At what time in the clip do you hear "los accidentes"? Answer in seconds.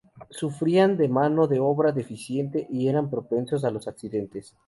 3.69-4.55